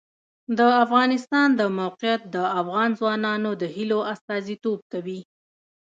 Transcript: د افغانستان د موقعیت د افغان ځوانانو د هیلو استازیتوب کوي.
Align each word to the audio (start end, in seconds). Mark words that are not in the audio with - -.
د 0.57 0.59
افغانستان 0.83 1.47
د 1.59 1.61
موقعیت 1.79 2.21
د 2.35 2.37
افغان 2.61 2.89
ځوانانو 2.99 3.49
د 3.61 3.63
هیلو 3.75 3.99
استازیتوب 4.13 4.79
کوي. 4.91 5.19